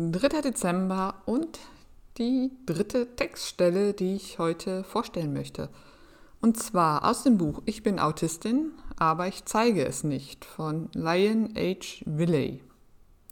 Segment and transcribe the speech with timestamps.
[0.00, 0.40] 3.
[0.40, 1.58] Dezember und
[2.16, 5.68] die dritte Textstelle, die ich heute vorstellen möchte.
[6.40, 11.52] Und zwar aus dem Buch Ich bin Autistin, aber ich zeige es nicht von Lion
[11.54, 12.02] H.
[12.06, 12.62] Willey.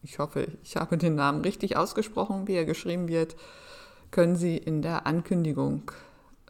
[0.03, 3.35] Ich hoffe, ich habe den Namen richtig ausgesprochen, wie er geschrieben wird.
[4.11, 5.91] Können Sie in der Ankündigung,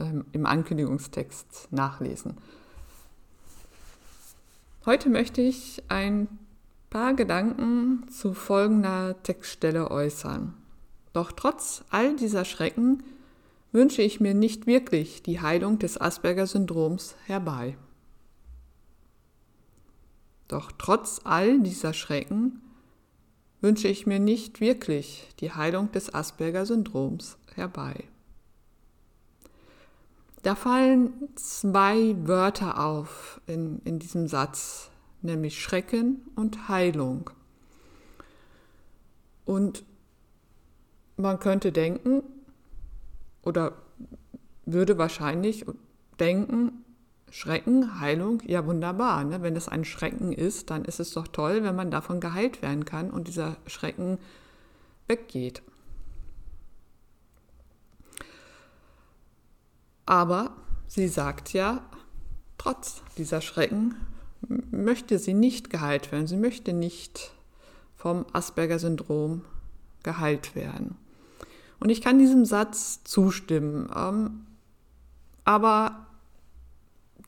[0.00, 2.37] ähm, im Ankündigungstext nachlesen.
[4.85, 6.27] Heute möchte ich ein
[6.91, 10.55] paar Gedanken zu folgender Textstelle äußern.
[11.12, 13.02] Doch trotz all dieser Schrecken
[13.73, 17.77] wünsche ich mir nicht wirklich die Heilung des Asperger-Syndroms herbei.
[20.48, 22.62] Doch trotz all dieser Schrecken
[23.60, 28.05] wünsche ich mir nicht wirklich die Heilung des Asperger-Syndroms herbei.
[30.43, 34.91] Da fallen zwei Wörter auf in, in diesem Satz,
[35.23, 37.31] nämlich Schrecken und Heilung.
[39.45, 39.85] Und
[41.17, 42.23] man könnte denken
[43.43, 43.73] oder
[44.66, 45.65] würde wahrscheinlich
[46.21, 46.85] denken,
[47.30, 49.25] Schrecken, Heilung, ja wunderbar.
[49.25, 49.43] Ne?
[49.43, 52.85] Wenn es ein Schrecken ist, dann ist es doch toll, wenn man davon geheilt werden
[52.85, 54.19] kann und dieser Schrecken
[55.09, 55.63] weggeht.
[60.07, 61.82] Aber sie sagt ja,
[62.57, 63.95] trotz dieser Schrecken
[64.41, 66.27] möchte sie nicht geheilt werden.
[66.27, 67.33] Sie möchte nicht
[67.97, 69.44] vom Asperger-Syndrom
[70.03, 70.97] geheilt werden.
[71.81, 73.91] Und ich kann diesem Satz zustimmen.
[73.94, 74.47] Ähm,
[75.44, 76.06] aber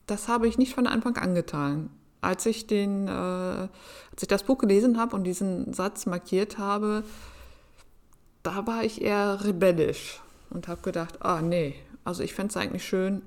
[0.07, 1.89] das habe ich nicht von Anfang an getan.
[2.21, 7.03] Als ich, den, äh, als ich das Buch gelesen habe und diesen Satz markiert habe,
[8.43, 12.85] da war ich eher rebellisch und habe gedacht, ah nee, also ich fände es eigentlich
[12.85, 13.21] schön,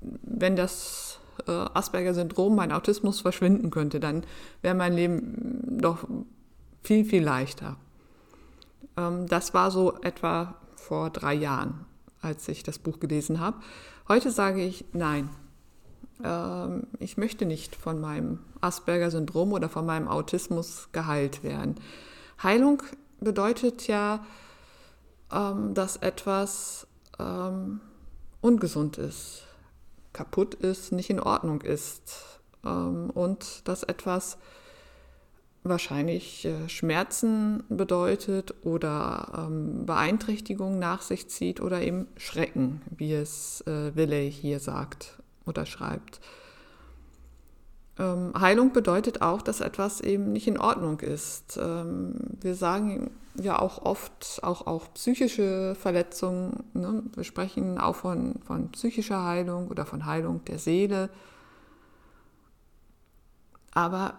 [0.00, 4.24] wenn das äh, Asperger-Syndrom, mein Autismus verschwinden könnte, dann
[4.62, 6.06] wäre mein Leben doch
[6.82, 7.76] viel, viel leichter.
[8.96, 11.86] Ähm, das war so etwa vor drei Jahren,
[12.20, 13.58] als ich das Buch gelesen habe.
[14.08, 15.30] Heute sage ich, nein,
[16.22, 21.76] ähm, ich möchte nicht von meinem Asperger-Syndrom oder von meinem Autismus geheilt werden.
[22.42, 22.82] Heilung
[23.20, 24.24] bedeutet ja,
[25.32, 26.86] ähm, dass etwas
[28.40, 29.44] ungesund ist,
[30.14, 34.38] kaputt ist, nicht in Ordnung ist und dass etwas
[35.64, 43.62] wahrscheinlich äh, Schmerzen bedeutet oder ähm, Beeinträchtigung nach sich zieht oder eben Schrecken, wie es
[43.66, 46.20] äh, Willey hier sagt oder schreibt.
[47.98, 51.58] Ähm, Heilung bedeutet auch, dass etwas eben nicht in Ordnung ist.
[51.62, 57.02] Ähm, wir sagen ja auch oft, auch, auch psychische Verletzungen, ne?
[57.14, 61.10] wir sprechen auch von, von psychischer Heilung oder von Heilung der Seele.
[63.72, 64.18] Aber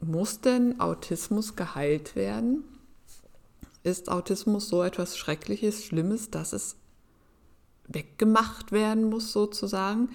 [0.00, 2.64] muss denn Autismus geheilt werden?
[3.82, 6.76] Ist Autismus so etwas Schreckliches, Schlimmes, dass es
[7.86, 10.10] weggemacht werden muss sozusagen?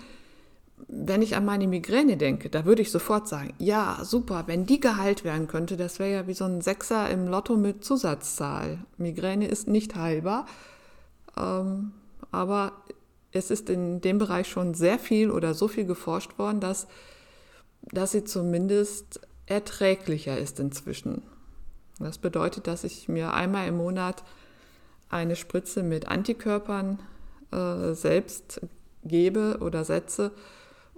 [0.88, 4.80] Wenn ich an meine Migräne denke, da würde ich sofort sagen, ja, super, wenn die
[4.80, 8.80] geheilt werden könnte, das wäre ja wie so ein Sechser im Lotto mit Zusatzzahl.
[8.98, 10.46] Migräne ist nicht heilbar,
[11.38, 11.92] ähm,
[12.32, 12.74] aber
[13.32, 16.88] es ist in dem Bereich schon sehr viel oder so viel geforscht worden, dass,
[17.84, 21.22] dass sie zumindest erträglicher ist inzwischen.
[22.00, 24.24] Das bedeutet, dass ich mir einmal im Monat
[25.10, 27.00] eine Spritze mit Antikörpern
[27.52, 28.62] äh, selbst
[29.04, 30.32] gebe oder setze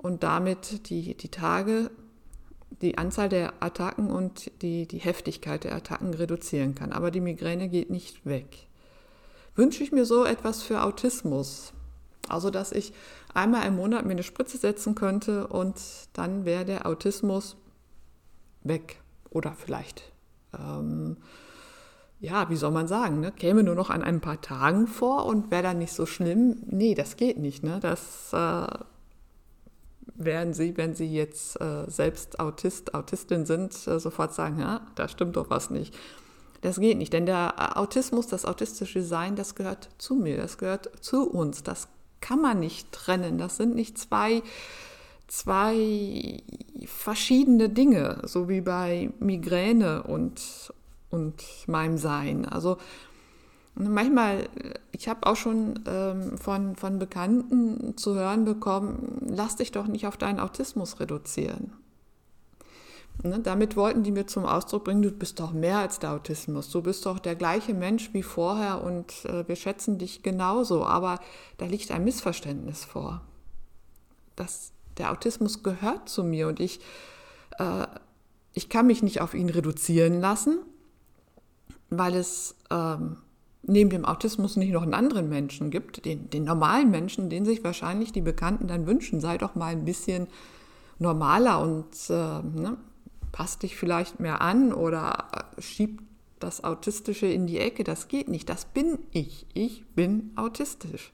[0.04, 1.90] und damit die, die Tage,
[2.82, 6.92] die Anzahl der Attacken und die, die Heftigkeit der Attacken reduzieren kann.
[6.92, 8.68] Aber die Migräne geht nicht weg.
[9.56, 11.72] Wünsche ich mir so etwas für Autismus?
[12.28, 12.94] Also, dass ich
[13.34, 15.80] einmal im Monat mir eine Spritze setzen könnte und
[16.12, 17.56] dann wäre der Autismus
[18.62, 19.00] weg.
[19.30, 20.12] Oder vielleicht,
[20.58, 21.18] ähm,
[22.20, 23.32] ja, wie soll man sagen, ne?
[23.32, 26.58] käme nur noch an ein paar Tagen vor und wäre dann nicht so schlimm.
[26.68, 27.64] Nee, das geht nicht.
[27.64, 27.80] Ne?
[27.82, 28.68] Das äh,
[30.16, 35.08] werden Sie, wenn Sie jetzt äh, selbst Autist, Autistin sind, äh, sofort sagen, ja, da
[35.08, 35.96] stimmt doch was nicht.
[36.62, 40.90] Das geht nicht, denn der Autismus, das autistische Sein, das gehört zu mir, das gehört
[41.02, 41.64] zu uns.
[41.64, 41.90] Das
[42.22, 43.38] kann man nicht trennen.
[43.38, 44.42] Das sind nicht zwei
[45.34, 46.44] zwei
[46.86, 50.72] verschiedene Dinge, so wie bei Migräne und,
[51.10, 52.46] und meinem Sein.
[52.46, 52.78] Also
[53.76, 54.50] manchmal,
[54.92, 60.08] ich habe auch schon ähm, von, von Bekannten zu hören bekommen, lass dich doch nicht
[60.08, 61.74] auf deinen Autismus reduzieren.
[63.22, 66.72] Ne, damit wollten die mir zum Ausdruck bringen, du bist doch mehr als der Autismus,
[66.72, 71.20] du bist doch der gleiche Mensch wie vorher und äh, wir schätzen dich genauso, aber
[71.58, 73.22] da liegt ein Missverständnis vor.
[74.36, 76.80] Das der Autismus gehört zu mir und ich,
[77.58, 77.88] äh,
[78.54, 80.60] ich kann mich nicht auf ihn reduzieren lassen.
[81.96, 83.18] weil es ähm,
[83.64, 87.64] neben dem Autismus nicht noch einen anderen Menschen gibt, den, den normalen Menschen, den sich
[87.64, 90.28] wahrscheinlich die Bekannten dann wünschen, sei doch mal ein bisschen
[91.00, 92.78] normaler und äh, ne,
[93.32, 95.28] passt dich vielleicht mehr an oder
[95.58, 96.04] äh, schiebt
[96.40, 97.84] das Autistische in die Ecke.
[97.84, 98.50] Das geht nicht.
[98.50, 99.48] Das bin ich.
[99.54, 101.14] Ich bin autistisch.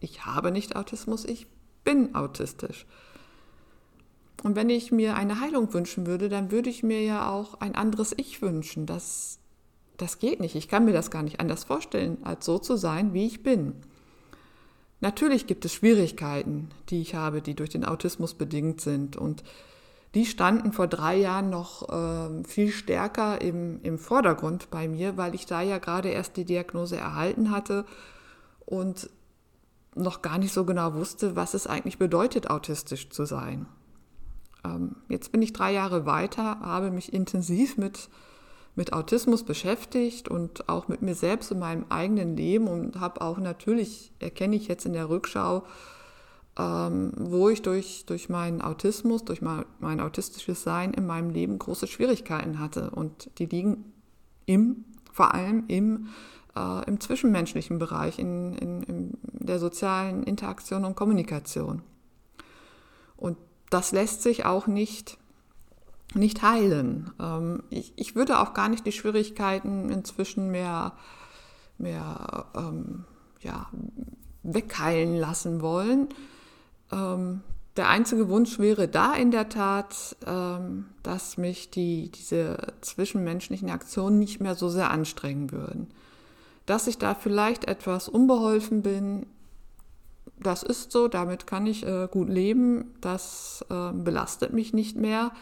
[0.00, 1.46] Ich habe nicht Autismus, ich
[1.84, 2.86] bin autistisch.
[4.42, 7.76] Und wenn ich mir eine Heilung wünschen würde, dann würde ich mir ja auch ein
[7.76, 8.86] anderes Ich wünschen.
[8.86, 9.38] Das,
[10.02, 10.56] das geht nicht.
[10.56, 13.74] Ich kann mir das gar nicht anders vorstellen, als so zu sein, wie ich bin.
[15.00, 19.16] Natürlich gibt es Schwierigkeiten, die ich habe, die durch den Autismus bedingt sind.
[19.16, 19.42] Und
[20.14, 25.34] die standen vor drei Jahren noch äh, viel stärker im, im Vordergrund bei mir, weil
[25.34, 27.84] ich da ja gerade erst die Diagnose erhalten hatte
[28.66, 29.08] und
[29.94, 33.66] noch gar nicht so genau wusste, was es eigentlich bedeutet, autistisch zu sein.
[34.64, 38.08] Ähm, jetzt bin ich drei Jahre weiter, habe mich intensiv mit,
[38.74, 43.38] mit Autismus beschäftigt und auch mit mir selbst in meinem eigenen Leben und habe auch
[43.38, 45.64] natürlich, erkenne ich jetzt in der Rückschau,
[46.58, 51.58] ähm, wo ich durch, durch meinen Autismus, durch mein, mein autistisches Sein in meinem Leben
[51.58, 52.90] große Schwierigkeiten hatte.
[52.90, 53.92] Und die liegen
[54.46, 56.08] im, vor allem im,
[56.56, 61.82] äh, im zwischenmenschlichen Bereich, in, in, in der sozialen Interaktion und Kommunikation.
[63.16, 63.36] Und
[63.70, 65.18] das lässt sich auch nicht,
[66.14, 67.10] nicht heilen.
[67.20, 70.92] Ähm, ich, ich würde auch gar nicht die Schwierigkeiten inzwischen mehr,
[71.78, 73.04] mehr ähm,
[73.40, 73.68] ja,
[74.42, 76.08] wegheilen lassen wollen.
[76.90, 77.42] Ähm,
[77.76, 84.18] der einzige Wunsch wäre da in der Tat, ähm, dass mich die, diese zwischenmenschlichen Aktionen
[84.18, 85.88] nicht mehr so sehr anstrengen würden.
[86.66, 89.26] Dass ich da vielleicht etwas unbeholfen bin,
[90.38, 95.32] das ist so, damit kann ich äh, gut leben, das äh, belastet mich nicht mehr.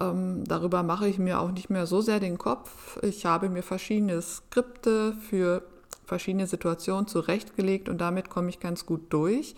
[0.00, 2.98] Ähm, darüber mache ich mir auch nicht mehr so sehr den Kopf.
[3.02, 5.62] Ich habe mir verschiedene Skripte für
[6.04, 9.54] verschiedene Situationen zurechtgelegt und damit komme ich ganz gut durch.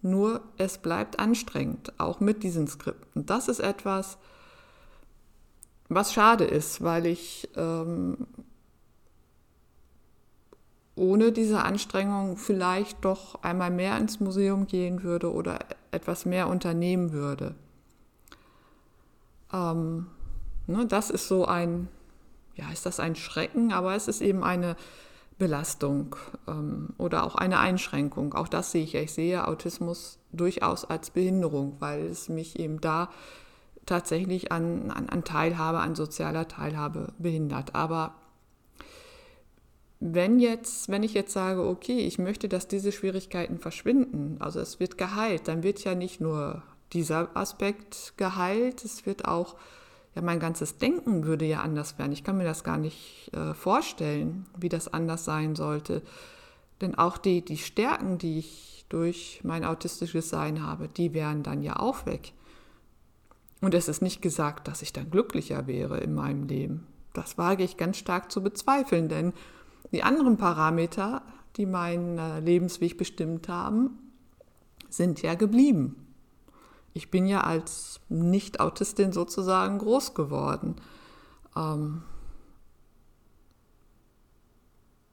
[0.00, 3.26] Nur es bleibt anstrengend, auch mit diesen Skripten.
[3.26, 4.18] Das ist etwas,
[5.88, 8.26] was schade ist, weil ich ähm,
[10.96, 15.58] ohne diese Anstrengung vielleicht doch einmal mehr ins Museum gehen würde oder
[15.90, 17.54] etwas mehr unternehmen würde.
[19.54, 20.06] Ähm,
[20.66, 21.88] ne, das ist so ein,
[22.56, 24.76] ja, ist das ein Schrecken, aber es ist eben eine
[25.38, 26.16] Belastung
[26.46, 28.34] ähm, oder auch eine Einschränkung.
[28.34, 28.94] Auch das sehe ich.
[28.94, 33.10] Ich sehe Autismus durchaus als Behinderung, weil es mich eben da
[33.86, 37.74] tatsächlich an, an, an Teilhabe, an sozialer Teilhabe behindert.
[37.74, 38.14] Aber
[40.00, 44.80] wenn jetzt, wenn ich jetzt sage, okay, ich möchte, dass diese Schwierigkeiten verschwinden, also es
[44.80, 46.62] wird geheilt, dann wird ja nicht nur
[46.92, 49.56] dieser Aspekt geheilt, es wird auch,
[50.14, 52.12] ja, mein ganzes Denken würde ja anders werden.
[52.12, 56.02] Ich kann mir das gar nicht äh, vorstellen, wie das anders sein sollte.
[56.80, 61.62] Denn auch die, die Stärken, die ich durch mein autistisches Sein habe, die wären dann
[61.62, 62.32] ja auch weg.
[63.60, 66.86] Und es ist nicht gesagt, dass ich dann glücklicher wäre in meinem Leben.
[67.12, 69.32] Das wage ich ganz stark zu bezweifeln, denn
[69.92, 71.22] die anderen Parameter,
[71.56, 73.98] die meinen äh, Lebensweg bestimmt haben,
[74.90, 76.03] sind ja geblieben.
[76.94, 80.76] Ich bin ja als Nicht-Autistin sozusagen groß geworden.
[81.56, 82.02] Ähm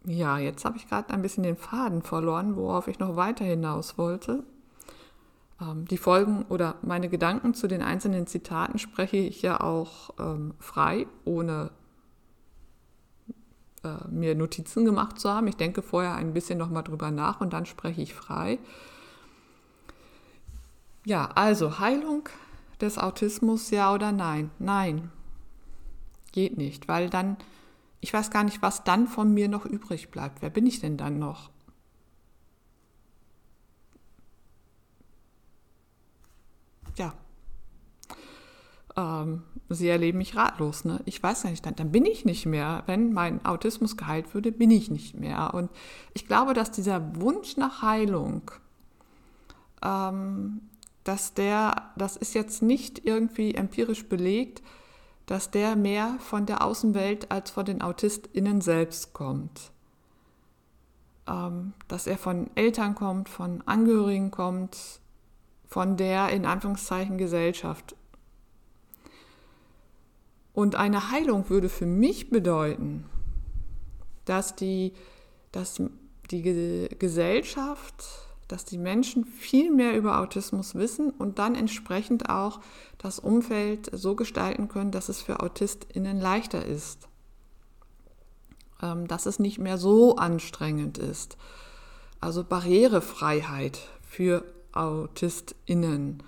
[0.05, 3.97] ja, jetzt habe ich gerade ein bisschen den Faden verloren, worauf ich noch weiter hinaus
[3.97, 4.43] wollte.
[5.59, 10.53] Ähm, die Folgen oder meine Gedanken zu den einzelnen Zitaten spreche ich ja auch ähm,
[10.59, 11.71] frei, ohne
[13.83, 15.47] äh, mir Notizen gemacht zu haben.
[15.47, 18.59] Ich denke vorher ein bisschen nochmal drüber nach und dann spreche ich frei.
[21.05, 22.29] Ja, also Heilung
[22.79, 24.51] des Autismus, ja oder nein?
[24.59, 25.11] Nein,
[26.31, 27.37] geht nicht, weil dann,
[28.01, 30.41] ich weiß gar nicht, was dann von mir noch übrig bleibt.
[30.41, 31.49] Wer bin ich denn dann noch?
[36.97, 37.13] Ja,
[38.97, 40.85] ähm, sie erleben mich ratlos.
[40.85, 41.01] Ne?
[41.05, 42.83] Ich weiß gar nicht, dann, dann bin ich nicht mehr.
[42.85, 45.53] Wenn mein Autismus geheilt würde, bin ich nicht mehr.
[45.53, 45.69] Und
[46.13, 48.51] ich glaube, dass dieser Wunsch nach Heilung,
[49.83, 50.61] ähm,
[51.03, 54.61] dass der, das ist jetzt nicht irgendwie empirisch belegt,
[55.25, 59.71] dass der mehr von der Außenwelt als von den AutistInnen selbst kommt.
[61.27, 64.77] Ähm, dass er von Eltern kommt, von Angehörigen kommt,
[65.67, 67.95] von der in Anführungszeichen Gesellschaft
[70.53, 73.05] und eine Heilung würde für mich bedeuten,
[74.25, 74.93] dass die,
[75.51, 75.81] dass
[76.29, 76.41] die
[76.99, 78.03] Gesellschaft,
[78.51, 82.59] dass die Menschen viel mehr über Autismus wissen und dann entsprechend auch
[82.97, 87.07] das Umfeld so gestalten können, dass es für AutistInnen leichter ist.
[88.81, 91.37] ähm, dass es nicht mehr so anstrengend ist.
[92.19, 94.43] Also Barrierefreiheit für
[94.73, 96.23] AutistInnen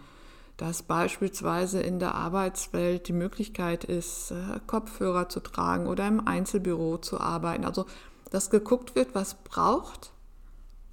[0.58, 7.00] dass beispielsweise in der Arbeitswelt die Möglichkeit ist, äh, Kopfhörer zu tragen oder im Einzelbüro
[7.00, 7.66] zu arbeiten.
[7.66, 7.86] Also,
[8.30, 10.13] dass geguckt wird, was braucht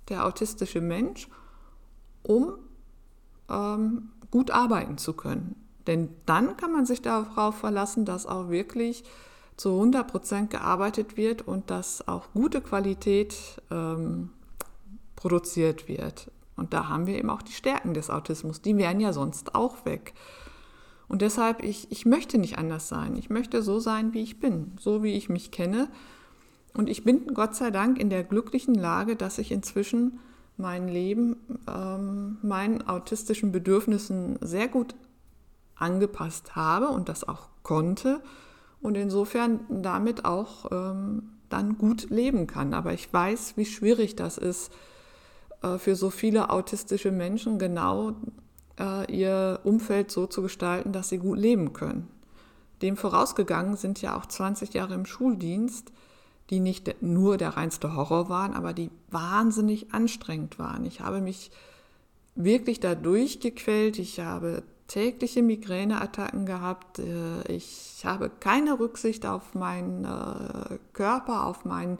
[0.08, 1.28] der autistische Mensch,
[2.22, 2.54] um
[3.48, 5.56] ähm, gut arbeiten zu können.
[5.86, 9.04] Denn dann kann man sich darauf verlassen, dass auch wirklich
[9.56, 13.36] zu 100 Prozent gearbeitet wird und dass auch gute Qualität
[13.70, 14.30] ähm,
[15.16, 16.30] produziert wird.
[16.56, 18.62] Und da haben wir eben auch die Stärken des Autismus.
[18.62, 20.14] Die wären ja sonst auch weg.
[21.08, 23.16] Und deshalb, ich, ich möchte nicht anders sein.
[23.16, 25.88] Ich möchte so sein, wie ich bin, so wie ich mich kenne.
[26.74, 30.20] Und ich bin Gott sei Dank in der glücklichen Lage, dass ich inzwischen
[30.56, 31.36] mein Leben
[31.68, 34.94] ähm, meinen autistischen Bedürfnissen sehr gut
[35.74, 38.20] angepasst habe und das auch konnte
[38.80, 42.74] und insofern damit auch ähm, dann gut leben kann.
[42.74, 44.70] Aber ich weiß, wie schwierig das ist,
[45.62, 48.14] äh, für so viele autistische Menschen genau
[48.78, 52.08] äh, ihr Umfeld so zu gestalten, dass sie gut leben können.
[52.82, 55.92] Dem vorausgegangen sind ja auch 20 Jahre im Schuldienst,
[56.50, 60.84] die nicht nur der reinste Horror waren, aber die wahnsinnig anstrengend waren.
[60.84, 61.50] Ich habe mich
[62.34, 63.98] wirklich da durchgequält.
[63.98, 66.98] Ich habe tägliche Migräneattacken gehabt.
[66.98, 70.06] Äh, ich habe keine Rücksicht auf meinen
[70.92, 71.98] Körper, auf, mein,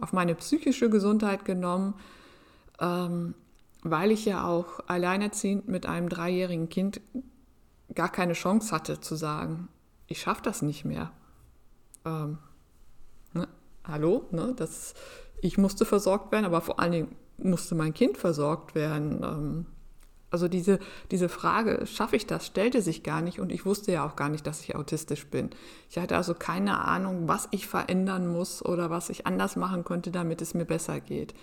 [0.00, 1.94] auf meine psychische Gesundheit genommen
[2.82, 3.34] ähm,
[3.82, 7.00] weil ich ja auch alleinerziehend mit einem dreijährigen Kind
[7.94, 9.68] gar keine Chance hatte zu sagen,
[10.06, 11.10] ich schaffe das nicht mehr.
[13.84, 14.54] Hallo, ne?
[14.56, 14.94] das,
[15.40, 19.22] ich musste versorgt werden, aber vor allen Dingen musste mein Kind versorgt werden.
[19.22, 19.66] Ähm,
[20.30, 20.78] also diese,
[21.10, 24.30] diese Frage, schaffe ich das, stellte sich gar nicht und ich wusste ja auch gar
[24.30, 25.50] nicht, dass ich autistisch bin.
[25.90, 30.10] Ich hatte also keine Ahnung, was ich verändern muss oder was ich anders machen könnte,
[30.10, 31.34] damit es mir besser geht.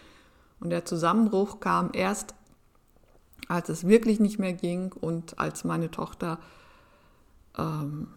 [0.60, 2.34] Und der Zusammenbruch kam erst,
[3.48, 6.40] als es wirklich nicht mehr ging und als meine Tochter
[7.58, 8.08] ähm,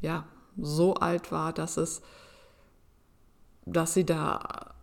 [0.00, 0.24] ja,
[0.56, 2.00] so alt war, dass, es,
[3.66, 4.74] dass sie da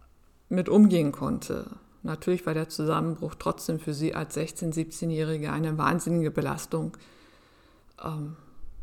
[0.50, 1.66] mit umgehen konnte.
[2.04, 6.96] Natürlich war der Zusammenbruch trotzdem für sie als 16-, 17-Jährige eine wahnsinnige Belastung.
[8.04, 8.36] Ähm,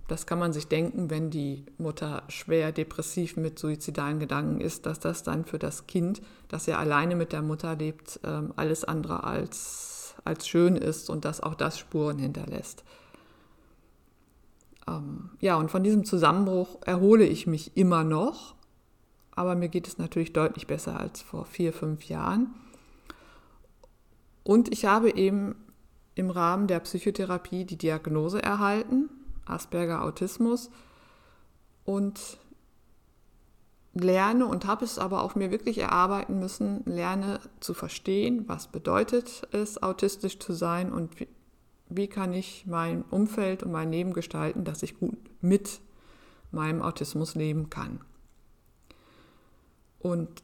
[0.09, 4.99] das kann man sich denken, wenn die Mutter schwer depressiv mit suizidalen Gedanken ist, dass
[4.99, 9.23] das dann für das Kind, das ja alleine mit der Mutter lebt, ähm, alles andere
[9.23, 12.83] als, als schön ist und dass auch das Spuren hinterlässt.
[14.89, 18.57] Ähm, ja, und von diesem Zusammenbruch erhole ich mich immer noch,
[19.41, 22.55] aber mir geht es natürlich deutlich besser als vor vier, fünf Jahren.
[24.45, 25.57] Und ich habe eben
[26.15, 29.09] im Rahmen der Psychotherapie die Diagnose erhalten
[29.47, 30.71] Asperger Autismus
[31.85, 32.39] und
[33.95, 39.49] lerne und habe es aber auch mir wirklich erarbeiten müssen, lerne zu verstehen, was bedeutet
[39.53, 41.29] es, autistisch zu sein und wie,
[41.89, 45.81] wie kann ich mein Umfeld und mein Leben gestalten, dass ich gut mit
[46.53, 48.01] meinem Autismus leben kann.
[50.01, 50.43] Und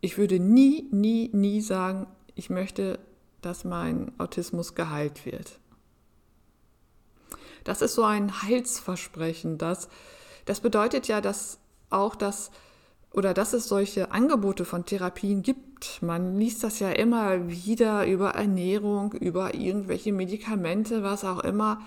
[0.00, 2.98] ich würde nie, nie, nie sagen, ich möchte,
[3.42, 5.58] dass mein Autismus geheilt wird.
[7.64, 9.58] Das ist so ein Heilsversprechen.
[9.58, 9.88] Das,
[10.44, 11.58] das bedeutet ja, dass
[11.90, 12.50] auch das
[13.12, 16.02] oder dass es solche Angebote von Therapien gibt.
[16.02, 21.80] Man liest das ja immer wieder über Ernährung, über irgendwelche Medikamente, was auch immer,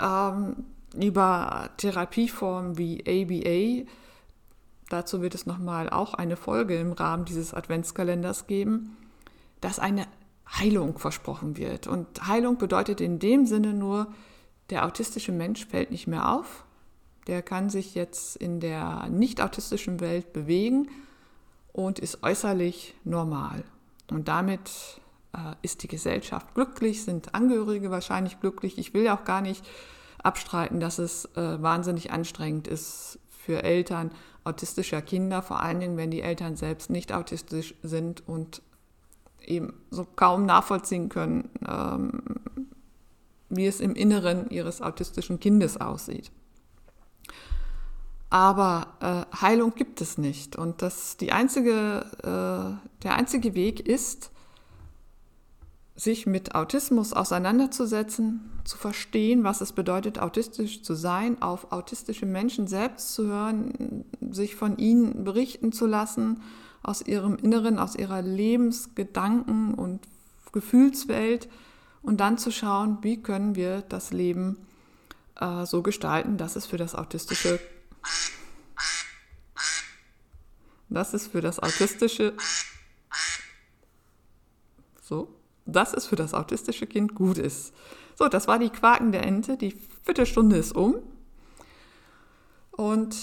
[0.00, 3.90] ähm, über Therapieformen wie ABA.
[4.90, 8.96] Dazu wird es nochmal auch eine Folge im Rahmen dieses Adventskalenders geben,
[9.60, 10.06] dass eine
[10.58, 11.86] Heilung versprochen wird.
[11.86, 14.12] Und Heilung bedeutet in dem Sinne nur,
[14.68, 16.64] der autistische Mensch fällt nicht mehr auf.
[17.28, 20.88] Der kann sich jetzt in der nicht autistischen Welt bewegen
[21.72, 23.62] und ist äußerlich normal.
[24.10, 25.00] Und damit
[25.32, 28.76] äh, ist die Gesellschaft glücklich, sind Angehörige wahrscheinlich glücklich.
[28.76, 29.64] Ich will auch gar nicht
[30.20, 34.10] abstreiten, dass es äh, wahnsinnig anstrengend ist für Eltern
[34.44, 38.62] autistischer Kinder, vor allen Dingen, wenn die Eltern selbst nicht autistisch sind und
[39.44, 42.22] eben so kaum nachvollziehen können, ähm,
[43.48, 46.30] wie es im Inneren ihres autistischen Kindes aussieht.
[48.30, 50.54] Aber äh, Heilung gibt es nicht.
[50.54, 54.30] Und das, die einzige, äh, der einzige Weg ist,
[55.96, 62.68] sich mit Autismus auseinanderzusetzen, zu verstehen, was es bedeutet, autistisch zu sein, auf autistische Menschen
[62.68, 66.40] selbst zu hören, sich von ihnen berichten zu lassen,
[66.82, 70.00] aus ihrem Inneren, aus ihrer Lebensgedanken und
[70.52, 71.48] Gefühlswelt
[72.02, 74.56] und dann zu schauen, wie können wir das Leben
[75.40, 77.58] äh, so gestalten, dass es für das autistische
[80.88, 82.34] dass es für das autistische
[85.02, 85.28] so,
[85.66, 87.72] dass es für das autistische Kind gut ist.
[88.20, 89.56] So, das war die Quaken der Ente.
[89.56, 90.96] Die Viertelstunde ist um.
[92.70, 93.16] Und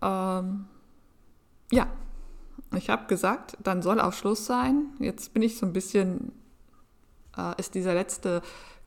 [0.00, 0.66] ähm,
[1.72, 1.88] ja,
[2.76, 4.92] ich habe gesagt, dann soll auch Schluss sein.
[5.00, 6.30] Jetzt bin ich so ein bisschen,
[7.36, 8.40] äh, ist dieser letzte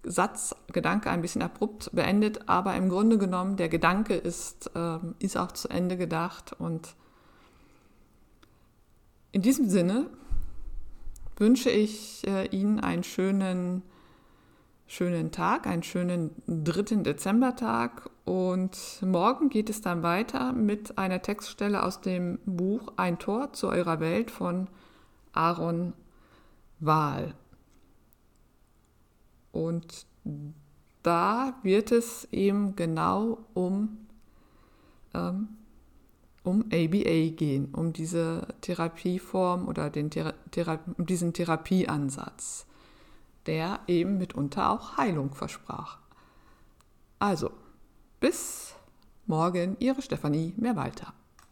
[0.05, 5.35] Satz, Gedanke ein bisschen abrupt beendet, aber im Grunde genommen, der Gedanke ist, äh, ist
[5.35, 6.55] auch zu Ende gedacht.
[6.57, 6.95] Und
[9.33, 10.09] in diesem Sinne
[11.35, 13.83] wünsche ich äh, Ihnen einen schönen,
[14.93, 17.01] schönen Tag, einen schönen 3.
[17.01, 18.11] Dezembertag.
[18.25, 23.69] Und morgen geht es dann weiter mit einer Textstelle aus dem Buch Ein Tor zu
[23.69, 24.67] eurer Welt von
[25.31, 25.93] Aaron
[26.79, 27.33] Wahl.
[29.51, 30.05] Und
[31.01, 33.97] da wird es eben genau um,
[35.15, 35.49] ähm,
[36.43, 42.67] um ABA gehen, um diese Therapieform oder den Thera Thera diesen Therapieansatz,
[43.45, 45.99] der eben mitunter auch Heilung versprach.
[47.19, 47.51] Also,
[48.19, 48.75] bis
[49.25, 51.13] morgen, Ihre Stefanie Mehrwalter.